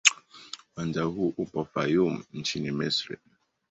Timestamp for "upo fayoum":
1.37-2.23